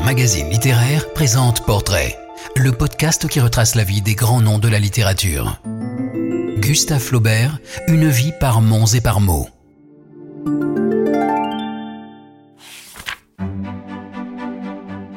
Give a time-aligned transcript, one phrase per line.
[0.00, 2.18] Magazine Littéraire présente Portrait,
[2.56, 5.60] le podcast qui retrace la vie des grands noms de la littérature.
[6.58, 9.48] Gustave Flaubert, une vie par monts et par mots.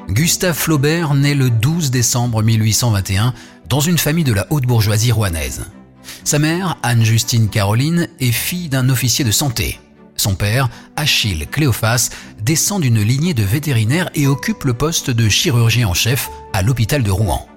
[0.10, 3.34] Gustave Flaubert naît le 12 décembre 1821
[3.70, 5.66] dans une famille de la haute bourgeoisie rouennaise.
[6.24, 9.80] Sa mère, Anne-Justine Caroline, est fille d'un officier de santé.
[10.18, 12.10] Son père, Achille Cléophas,
[12.46, 17.02] descend d'une lignée de vétérinaires et occupe le poste de chirurgien en chef à l'hôpital
[17.02, 17.48] de Rouen.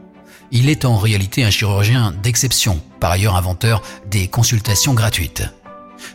[0.50, 5.44] Il est en réalité un chirurgien d'exception, par ailleurs inventeur des consultations gratuites.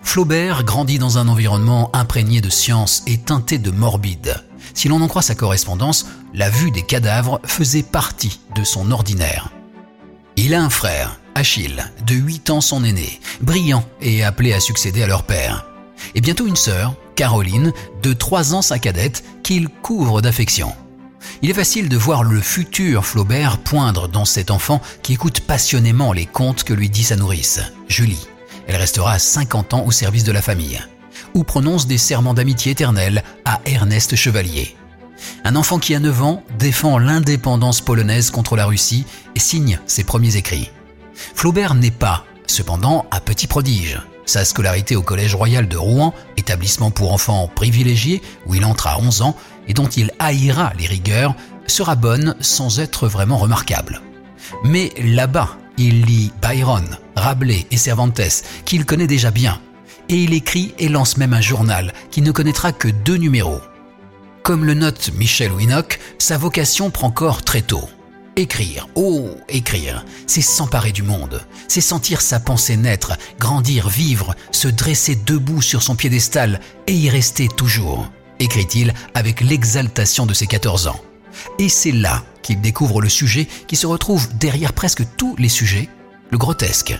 [0.02, 4.44] Flaubert grandit dans un environnement imprégné de science et teinté de morbide.
[4.74, 9.52] Si l'on en croit sa correspondance, la vue des cadavres faisait partie de son ordinaire.
[10.36, 15.04] Il a un frère, Achille, de 8 ans son aîné, brillant et appelé à succéder
[15.04, 15.68] à leur père
[16.16, 17.72] et bientôt une sœur, Caroline,
[18.02, 20.74] de 3 ans sa cadette, qu'il couvre d'affection.
[21.42, 26.14] Il est facile de voir le futur Flaubert poindre dans cet enfant qui écoute passionnément
[26.14, 28.28] les contes que lui dit sa nourrice, Julie.
[28.68, 30.82] Elle restera 50 ans au service de la famille,
[31.34, 34.76] ou prononce des serments d'amitié éternelle à Ernest Chevalier.
[35.44, 40.04] Un enfant qui a 9 ans défend l'indépendance polonaise contre la Russie et signe ses
[40.04, 40.72] premiers écrits.
[41.36, 44.02] Flaubert n'est pas, cependant, un petit prodige.
[44.26, 49.00] Sa scolarité au Collège royal de Rouen, établissement pour enfants privilégiés où il entre à
[49.00, 49.36] 11 ans
[49.68, 51.36] et dont il haïra les rigueurs,
[51.68, 54.02] sera bonne sans être vraiment remarquable.
[54.64, 56.86] Mais là-bas, il lit Byron,
[57.16, 59.60] Rabelais et Cervantes, qu'il connaît déjà bien,
[60.10, 63.62] et il écrit et lance même un journal qui ne connaîtra que deux numéros.
[64.44, 67.88] Comme le note Michel Winock, sa vocation prend corps très tôt.
[68.36, 74.68] Écrire, oh, écrire, c'est s'emparer du monde, c'est sentir sa pensée naître, grandir, vivre, se
[74.68, 80.88] dresser debout sur son piédestal et y rester toujours, écrit-il avec l'exaltation de ses 14
[80.88, 81.00] ans.
[81.60, 85.88] Et c'est là qu'il découvre le sujet qui se retrouve derrière presque tous les sujets,
[86.32, 87.00] le grotesque.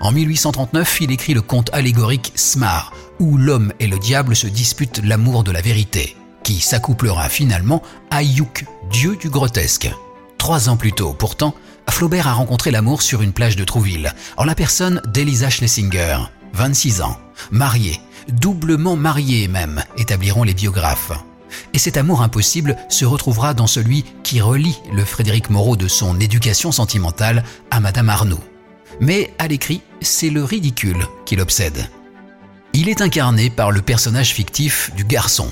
[0.00, 5.02] En 1839, il écrit le conte allégorique Smar, où l'homme et le diable se disputent
[5.04, 7.80] l'amour de la vérité, qui s'accouplera finalement
[8.10, 9.88] à Youk, dieu du grotesque.
[10.44, 11.54] Trois ans plus tôt, pourtant,
[11.88, 16.18] Flaubert a rencontré l'amour sur une plage de Trouville, en la personne d'Elisa Schlesinger,
[16.52, 17.16] 26 ans,
[17.50, 21.12] mariée, doublement mariée même, établiront les biographes.
[21.72, 26.20] Et cet amour impossible se retrouvera dans celui qui relie le Frédéric Moreau de son
[26.20, 28.44] éducation sentimentale à Madame Arnoux.
[29.00, 31.88] Mais à l'écrit, c'est le ridicule qui l'obsède.
[32.74, 35.50] Il est incarné par le personnage fictif du garçon,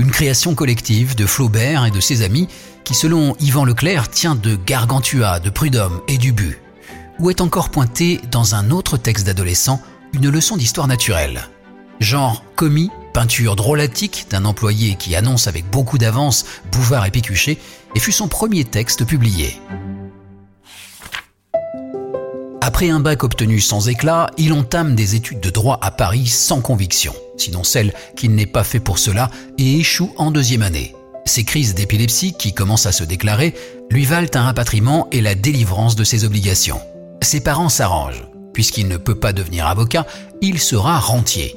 [0.00, 2.48] une création collective de Flaubert et de ses amis
[2.84, 6.60] qui selon Yvan Leclerc tient de Gargantua, de Prud'homme et du but,
[7.18, 9.80] où est encore pointé dans un autre texte d'adolescent
[10.12, 11.48] une leçon d'histoire naturelle.
[12.00, 17.58] Genre commis, peinture drôlatique d'un employé qui annonce avec beaucoup d'avance Bouvard et Pécuchet,
[17.94, 19.60] et fut son premier texte publié.
[22.60, 26.60] Après un bac obtenu sans éclat, il entame des études de droit à Paris sans
[26.60, 30.94] conviction, sinon celle qu'il n'est pas fait pour cela, et échoue en deuxième année.
[31.24, 33.54] Ces crises d'épilepsie qui commencent à se déclarer
[33.90, 36.80] lui valent un rapatriement et la délivrance de ses obligations.
[37.22, 38.26] Ses parents s'arrangent.
[38.52, 40.06] Puisqu'il ne peut pas devenir avocat,
[40.40, 41.56] il sera rentier.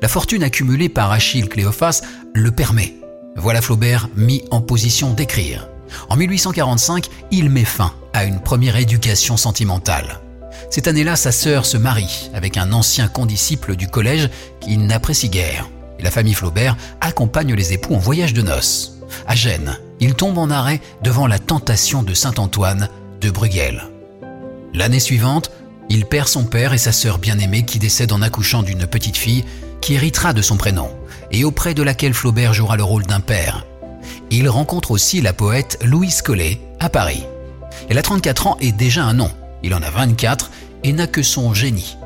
[0.00, 2.02] La fortune accumulée par Achille Cléophas
[2.34, 2.94] le permet.
[3.36, 5.68] Voilà Flaubert mis en position d'écrire.
[6.08, 10.20] En 1845, il met fin à une première éducation sentimentale.
[10.70, 15.68] Cette année-là, sa sœur se marie avec un ancien condisciple du collège qu'il n'apprécie guère.
[16.00, 18.99] La famille Flaubert accompagne les époux en voyage de noces.
[19.26, 22.88] À Gênes, il tombe en arrêt devant la tentation de Saint-Antoine
[23.20, 23.84] de Bruegel.
[24.72, 25.50] L'année suivante,
[25.88, 29.44] il perd son père et sa sœur bien-aimée qui décèdent en accouchant d'une petite fille
[29.80, 30.90] qui héritera de son prénom
[31.32, 33.66] et auprès de laquelle Flaubert jouera le rôle d'un père.
[34.30, 37.24] Il rencontre aussi la poète Louise Collet à Paris.
[37.88, 39.30] Elle a 34 ans et déjà un nom.
[39.62, 40.50] Il en a 24
[40.84, 41.96] et n'a que son génie.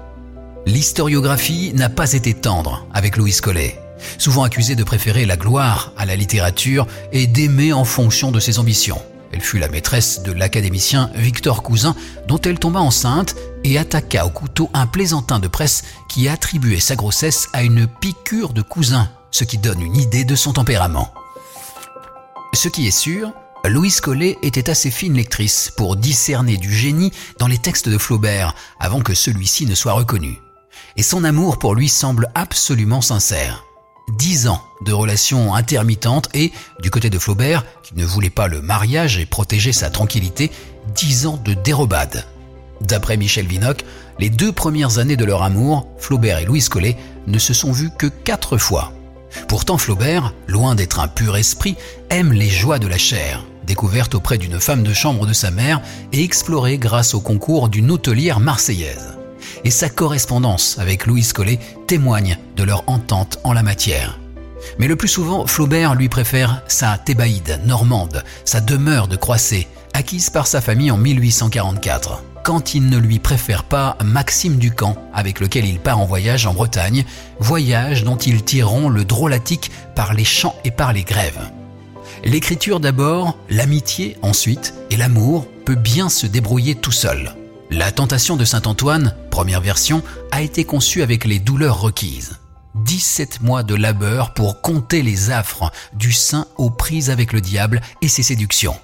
[0.66, 3.78] L'historiographie n'a pas été tendre avec Louise Collet
[4.19, 8.58] souvent accusée de préférer la gloire à la littérature et d'aimer en fonction de ses
[8.58, 9.00] ambitions.
[9.32, 11.96] Elle fut la maîtresse de l'académicien Victor Cousin,
[12.29, 16.94] dont elle tomba enceinte et attaqua au couteau un plaisantin de presse qui attribuait sa
[16.94, 21.12] grossesse à une piqûre de Cousin, ce qui donne une idée de son tempérament.
[22.52, 23.32] Ce qui est sûr,
[23.64, 28.55] Louise Collet était assez fine lectrice pour discerner du génie dans les textes de Flaubert
[28.79, 30.38] avant que celui-ci ne soit reconnu.
[30.96, 33.64] Et son amour pour lui semble absolument sincère.
[34.12, 38.61] Dix ans de relations intermittentes et, du côté de Flaubert, qui ne voulait pas le
[38.61, 40.51] mariage et protéger sa tranquillité,
[40.95, 42.27] dix ans de dérobade.
[42.81, 43.85] D'après Michel Vinocq,
[44.19, 46.97] les deux premières années de leur amour, Flaubert et Louise Collet
[47.27, 48.93] ne se sont vus que quatre fois.
[49.49, 51.77] Pourtant Flaubert, loin d'être un pur esprit,
[52.11, 55.81] aime les joies de la chair, découvertes auprès d'une femme de chambre de sa mère
[56.12, 59.13] et explorées grâce au concours d'une hôtelière marseillaise.
[59.64, 64.19] Et sa correspondance avec Louise Collet témoigne de leur entente en la matière.
[64.78, 70.31] Mais le plus souvent, Flaubert lui préfère sa Thébaïde normande, sa demeure de Croisset, acquise
[70.31, 75.64] par sa famille en 1844, quand il ne lui préfère pas Maxime Ducamp, avec lequel
[75.64, 77.05] il part en voyage en Bretagne,
[77.38, 81.40] voyage dont ils tireront le drôlatique par les chants et par les grèves.
[82.25, 87.34] L'écriture d'abord, l'amitié ensuite, et l'amour peut bien se débrouiller tout seul.
[87.76, 92.38] La tentation de Saint-Antoine, première version, a été conçue avec les douleurs requises.
[92.76, 97.81] 17 mois de labeur pour compter les affres du saint aux prises avec le diable
[98.00, 98.76] et ses séductions.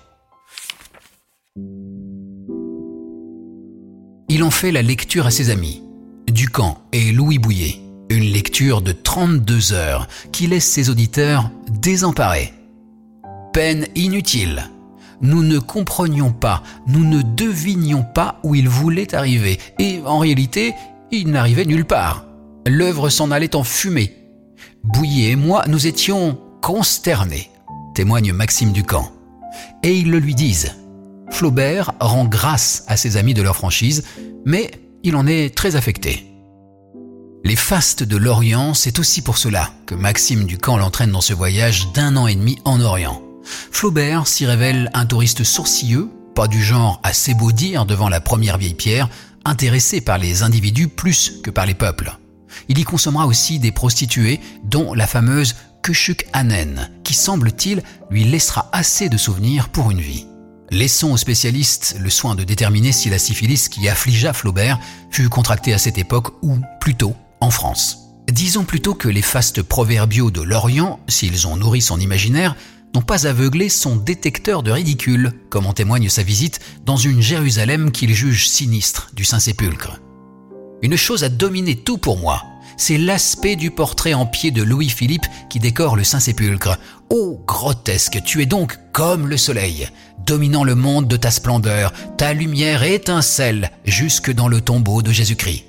[4.29, 5.85] Il en fait la lecture à ses amis,
[6.29, 7.81] Ducamp et Louis Bouillet.
[8.09, 12.53] Une lecture de 32 heures qui laisse ses auditeurs désemparés.
[13.53, 14.69] Peine inutile.
[15.23, 20.75] Nous ne comprenions pas, nous ne devinions pas où il voulait arriver, et en réalité,
[21.11, 22.25] il n'arrivait nulle part.
[22.67, 24.17] L'œuvre s'en allait en fumée.
[24.85, 27.51] Bouillet et moi, nous étions consternés,
[27.95, 29.13] témoigne Maxime Ducamp.
[29.83, 30.77] Et ils le lui disent.
[31.31, 34.05] Flaubert rend grâce à ses amis de leur franchise,
[34.45, 34.71] mais
[35.03, 36.27] il en est très affecté.
[37.45, 41.93] Les fastes de l'Orient, c'est aussi pour cela que Maxime Ducamp l'entraîne dans ce voyage
[41.93, 43.23] d'un an et demi en Orient.
[43.70, 48.75] Flaubert s'y révèle un touriste sourcilleux, pas du genre à s'ébaudir devant la première vieille
[48.75, 49.08] pierre,
[49.44, 52.17] intéressé par les individus plus que par les peuples.
[52.69, 58.69] Il y consommera aussi des prostituées, dont la fameuse Kushuk Anen, qui semble-t-il lui laissera
[58.73, 60.26] assez de souvenirs pour une vie.
[60.70, 64.79] Laissons aux spécialistes le soin de déterminer si la syphilis qui affligea Flaubert
[65.11, 67.99] fut contractée à cette époque ou plutôt en France.
[68.31, 72.55] Disons plutôt que les fastes proverbiaux de l'Orient, s'ils ont nourri son imaginaire,
[72.95, 77.91] n'ont pas aveuglé son détecteur de ridicule, comme en témoigne sa visite dans une Jérusalem
[77.93, 80.01] qu'il juge sinistre du Saint-Sépulcre.
[80.83, 82.43] Une chose a dominé tout pour moi,
[82.81, 86.79] c'est l'aspect du portrait en pied de Louis-Philippe qui décore le Saint-Sépulcre.
[87.11, 89.87] Oh, grotesque, tu es donc comme le soleil,
[90.25, 95.67] dominant le monde de ta splendeur, ta lumière étincelle jusque dans le tombeau de Jésus-Christ.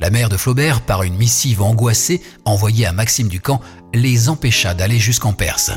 [0.00, 3.62] La mère de Flaubert, par une missive angoissée envoyée à Maxime Ducamp,
[3.94, 5.70] les empêcha d'aller jusqu'en Perse.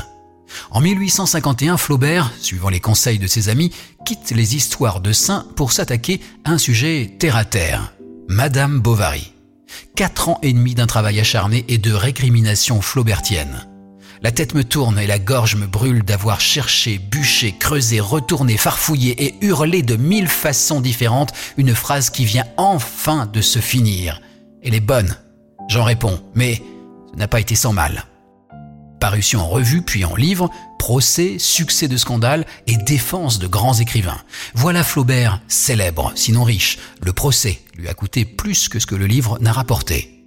[0.70, 3.72] En 1851, Flaubert, suivant les conseils de ses amis,
[4.04, 7.92] quitte les histoires de saints pour s'attaquer à un sujet terre à terre,
[8.28, 9.32] Madame Bovary.
[9.96, 13.66] Quatre ans et demi d'un travail acharné et de récrimination flaubertienne.
[14.20, 19.24] La tête me tourne et la gorge me brûle d'avoir cherché, bûché, creusé, retourné, farfouillé
[19.24, 24.20] et hurlé de mille façons différentes une phrase qui vient enfin de se finir.
[24.62, 25.16] Elle est bonne,
[25.68, 26.62] j'en réponds, mais
[27.12, 28.06] ce n'a pas été sans mal.
[29.00, 34.20] Parution en revue puis en livre, procès, succès de scandale et défense de grands écrivains.
[34.54, 36.78] Voilà Flaubert, célèbre, sinon riche.
[37.02, 40.24] Le procès lui a coûté plus que ce que le livre n'a rapporté.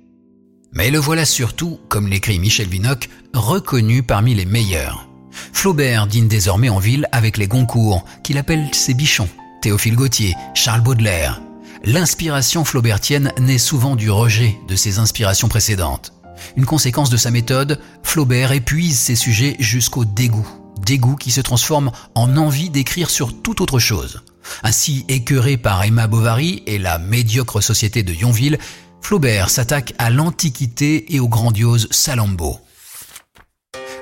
[0.73, 5.07] Mais le voilà surtout, comme l'écrit Michel Vinocq, reconnu parmi les meilleurs.
[5.53, 9.29] Flaubert dîne désormais en ville avec les Goncourt, qu'il appelle ses bichons,
[9.61, 11.41] Théophile Gautier, Charles Baudelaire.
[11.83, 16.13] L'inspiration flaubertienne naît souvent du rejet de ses inspirations précédentes.
[16.55, 20.47] Une conséquence de sa méthode, Flaubert épuise ses sujets jusqu'au dégoût.
[20.85, 24.21] Dégoût qui se transforme en envie d'écrire sur toute autre chose.
[24.63, 28.57] Ainsi écœuré par Emma Bovary et la médiocre société de Yonville,
[29.01, 32.59] Flaubert s'attaque à l'Antiquité et au grandiose Salammbô.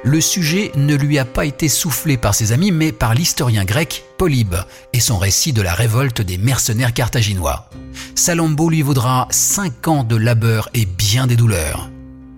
[0.03, 4.05] Le sujet ne lui a pas été soufflé par ses amis, mais par l'historien grec
[4.17, 4.55] Polybe
[4.93, 7.69] et son récit de la révolte des mercenaires carthaginois.
[8.15, 11.89] Salammbô lui vaudra cinq ans de labeur et bien des douleurs.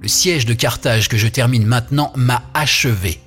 [0.02, 3.22] Le siège de Carthage que je termine maintenant m'a achevé.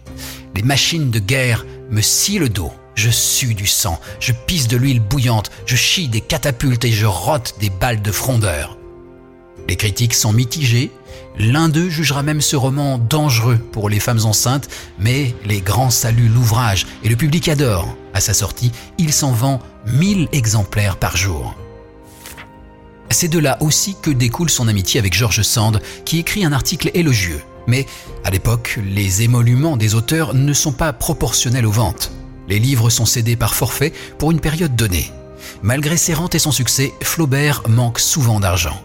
[0.56, 2.72] Les machines de guerre me scient le dos.
[2.96, 7.06] Je sue du sang, je pisse de l'huile bouillante, je chie des catapultes et je
[7.06, 8.76] rote des balles de frondeur.
[9.68, 10.90] Les critiques sont mitigées.
[11.38, 16.28] L'un d'eux jugera même ce roman dangereux pour les femmes enceintes, mais les grands saluent
[16.28, 17.96] l'ouvrage et le public adore.
[18.14, 21.56] À sa sortie, il s'en vend 1000 exemplaires par jour.
[23.14, 26.90] C'est de là aussi que découle son amitié avec George Sand, qui écrit un article
[26.94, 27.40] élogieux.
[27.68, 27.86] Mais
[28.24, 32.10] à l'époque, les émoluments des auteurs ne sont pas proportionnels aux ventes.
[32.48, 35.12] Les livres sont cédés par forfait pour une période donnée.
[35.62, 38.82] Malgré ses rentes et son succès, Flaubert manque souvent d'argent.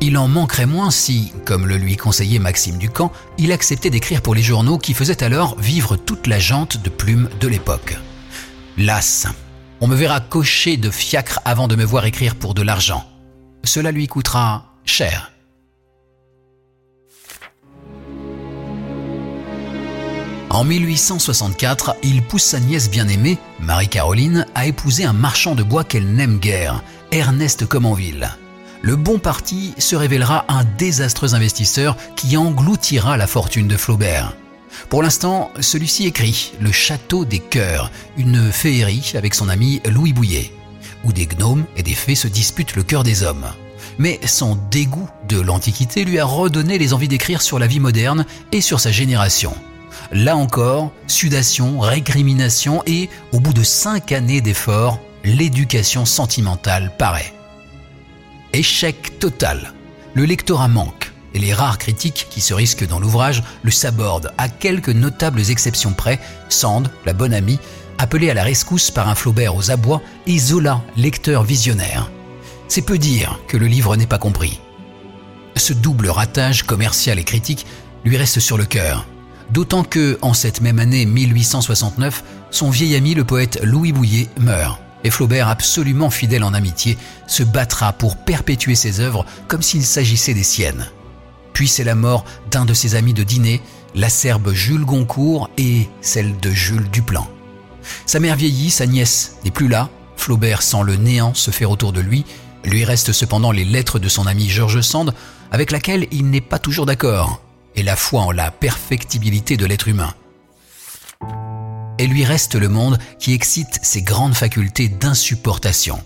[0.00, 4.34] Il en manquerait moins si, comme le lui conseillait Maxime Ducamp, il acceptait d'écrire pour
[4.34, 7.96] les journaux qui faisaient alors vivre toute la jante de plumes de l'époque.
[8.76, 9.28] Las,
[9.80, 13.04] on me verra cocher de fiacre avant de me voir écrire pour de l'argent.
[13.64, 15.32] Cela lui coûtera cher.
[20.50, 26.12] En 1864, il pousse sa nièce bien-aimée, Marie-Caroline, à épouser un marchand de bois qu'elle
[26.12, 26.82] n'aime guère,
[27.12, 28.30] Ernest Comenville.
[28.82, 34.34] Le bon parti se révélera un désastreux investisseur qui engloutira la fortune de Flaubert.
[34.88, 40.52] Pour l'instant, celui-ci écrit Le Château des Cœurs, une féerie avec son ami Louis Bouillet,
[41.04, 43.46] où des gnomes et des fées se disputent le cœur des hommes.
[43.98, 48.24] Mais son dégoût de l'Antiquité lui a redonné les envies d'écrire sur la vie moderne
[48.52, 49.54] et sur sa génération.
[50.12, 57.34] Là encore, sudation, récrimination et, au bout de cinq années d'efforts, l'éducation sentimentale paraît.
[58.52, 59.74] Échec total.
[60.14, 64.48] Le lectorat manque et les rares critiques qui se risquent dans l'ouvrage le sabordent à
[64.48, 67.58] quelques notables exceptions près, Sand, la bonne amie,
[67.98, 72.10] appelée à la rescousse par un Flaubert aux abois, et Zola, lecteur visionnaire.
[72.68, 74.60] C'est peu dire que le livre n'est pas compris.
[75.56, 77.66] Ce double ratage commercial et critique
[78.04, 79.06] lui reste sur le cœur
[79.50, 84.80] D'autant que, en cette même année 1869, son vieil ami le poète Louis Bouillet meurt.
[85.02, 86.96] Et Flaubert, absolument fidèle en amitié,
[87.26, 90.86] se battra pour perpétuer ses œuvres comme s'il s'agissait des siennes.
[91.52, 93.60] Puis c'est la mort d'un de ses amis de dîner,
[93.94, 97.26] l'acerbe Jules Goncourt et celle de Jules Duplan.
[98.06, 101.92] Sa mère vieillit, sa nièce n'est plus là, Flaubert sent le néant se faire autour
[101.92, 102.24] de lui,
[102.64, 105.14] lui reste cependant les lettres de son ami George Sand,
[105.50, 107.40] avec laquelle il n'est pas toujours d'accord
[107.74, 110.14] et la foi en la perfectibilité de l'être humain.
[111.98, 116.02] Et lui reste le monde qui excite ses grandes facultés d'insupportation.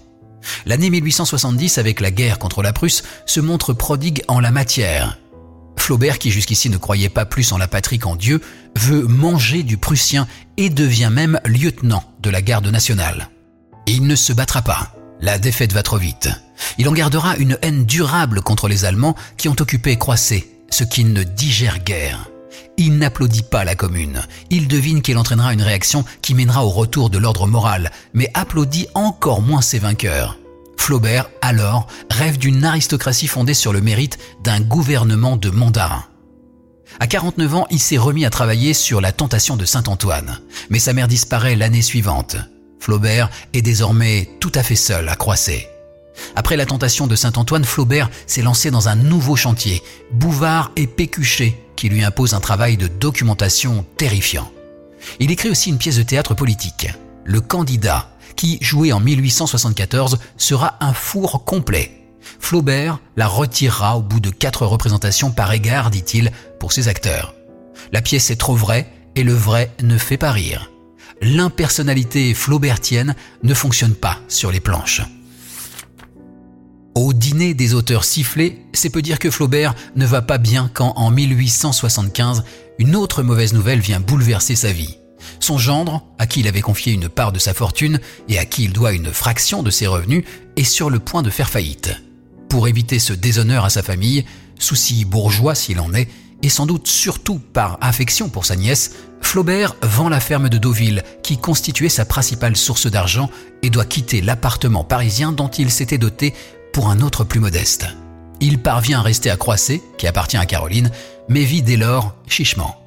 [0.66, 5.18] L'année 1870, avec la guerre contre la Prusse, se montre prodigue en la matière.
[5.84, 8.40] Flaubert, qui jusqu'ici ne croyait pas plus en la patrie qu'en Dieu,
[8.74, 10.26] veut manger du Prussien
[10.56, 13.28] et devient même lieutenant de la garde nationale.
[13.86, 14.94] Il ne se battra pas.
[15.20, 16.30] La défaite va trop vite.
[16.78, 21.12] Il en gardera une haine durable contre les Allemands qui ont occupé Croissé ce qu'il
[21.12, 22.30] ne digère guère.
[22.78, 24.22] Il n'applaudit pas la commune.
[24.48, 28.86] Il devine qu'elle entraînera une réaction qui mènera au retour de l'ordre moral, mais applaudit
[28.94, 30.38] encore moins ses vainqueurs.
[30.84, 36.04] Flaubert, alors, rêve d'une aristocratie fondée sur le mérite d'un gouvernement de mandarins.
[37.00, 40.92] À 49 ans, il s'est remis à travailler sur la tentation de Saint-Antoine, mais sa
[40.92, 42.36] mère disparaît l'année suivante.
[42.80, 45.70] Flaubert est désormais tout à fait seul à Croisset.
[46.36, 51.58] Après la tentation de Saint-Antoine, Flaubert s'est lancé dans un nouveau chantier, Bouvard et Pécuchet,
[51.76, 54.52] qui lui impose un travail de documentation terrifiant.
[55.18, 56.88] Il écrit aussi une pièce de théâtre politique,
[57.24, 62.04] Le Candidat, qui, joué en 1874, sera un four complet.
[62.40, 67.34] Flaubert la retirera au bout de quatre représentations par égard, dit-il, pour ses acteurs.
[67.92, 70.70] La pièce est trop vraie et le vrai ne fait pas rire.
[71.20, 75.02] L'impersonnalité flaubertienne ne fonctionne pas sur les planches.
[76.94, 80.92] Au dîner des auteurs sifflés, c'est peu dire que Flaubert ne va pas bien quand
[80.96, 82.44] en 1875,
[82.78, 84.98] une autre mauvaise nouvelle vient bouleverser sa vie.
[85.44, 88.64] Son gendre, à qui il avait confié une part de sa fortune et à qui
[88.64, 90.24] il doit une fraction de ses revenus,
[90.56, 91.92] est sur le point de faire faillite.
[92.48, 94.24] Pour éviter ce déshonneur à sa famille,
[94.58, 96.08] souci bourgeois s'il en est,
[96.42, 101.02] et sans doute surtout par affection pour sa nièce, Flaubert vend la ferme de Deauville,
[101.22, 103.28] qui constituait sa principale source d'argent,
[103.60, 106.32] et doit quitter l'appartement parisien dont il s'était doté
[106.72, 107.84] pour un autre plus modeste.
[108.40, 110.90] Il parvient à rester à Croisset, qui appartient à Caroline,
[111.28, 112.83] mais vit dès lors chichement.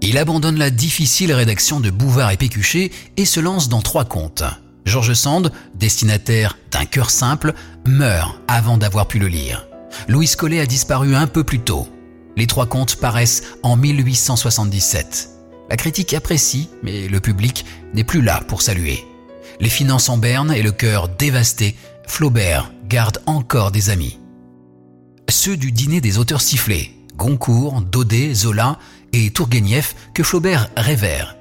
[0.00, 4.44] Il abandonne la difficile rédaction de Bouvard et Pécuchet et se lance dans trois contes.
[4.84, 7.52] Georges Sand, destinataire d'un cœur simple,
[7.86, 9.66] meurt avant d'avoir pu le lire.
[10.06, 11.88] Louis Collet a disparu un peu plus tôt.
[12.36, 15.30] Les trois contes paraissent en 1877.
[15.68, 19.04] La critique apprécie, mais le public n'est plus là pour saluer.
[19.60, 21.76] Les finances en berne et le cœur dévasté,
[22.06, 24.18] Flaubert garde encore des amis.
[25.28, 28.78] Ceux du dîner des auteurs sifflés, Goncourt, Daudet, Zola
[29.12, 31.36] et Tourguenieff, que Flaubert révère.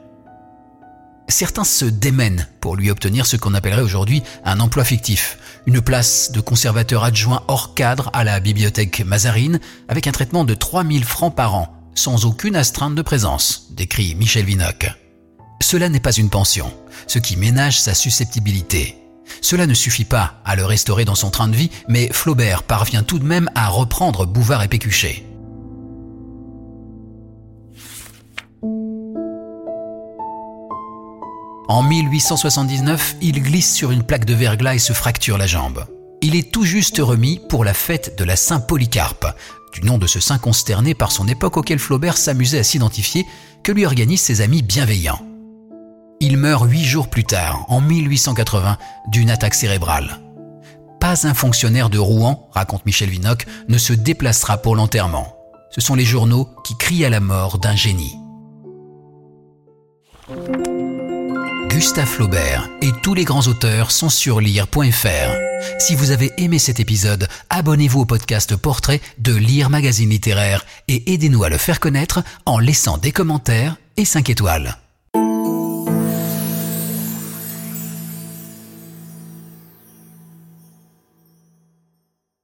[1.30, 6.32] Certains se démènent pour lui obtenir ce qu'on appellerait aujourd'hui un emploi fictif, une place
[6.32, 11.36] de conservateur adjoint hors cadre à la bibliothèque Mazarine avec un traitement de 3000 francs
[11.36, 14.92] par an, sans aucune astreinte de présence, décrit Michel Vinocq.
[15.62, 16.74] Cela n'est pas une pension,
[17.06, 18.98] ce qui ménage sa susceptibilité.
[19.42, 23.04] Cela ne suffit pas à le restaurer dans son train de vie, mais Flaubert parvient
[23.04, 25.24] tout de même à reprendre Bouvard et Pécuchet.
[31.68, 35.86] En 1879, il glisse sur une plaque de verglas et se fracture la jambe.
[36.22, 39.26] Il est tout juste remis pour la fête de la Saint-Polycarpe,
[39.74, 43.26] du nom de ce saint consterné par son époque auquel Flaubert s'amusait à s'identifier,
[43.64, 45.20] que lui organisent ses amis bienveillants.
[46.22, 48.78] Il meurt huit jours plus tard, en 1880,
[49.10, 50.22] d'une attaque cérébrale.
[51.02, 55.36] Pas un fonctionnaire de Rouen, raconte Michel Vinocq, ne se déplacera pour l'enterrement.
[55.72, 58.16] Ce sont les journaux qui crient à la mort d'un génie.
[61.78, 65.78] Gustave Flaubert et tous les grands auteurs sont sur lire.fr.
[65.78, 71.14] Si vous avez aimé cet épisode, abonnez-vous au podcast Portrait de Lire Magazine Littéraire et
[71.14, 74.76] aidez-nous à le faire connaître en laissant des commentaires et 5 étoiles.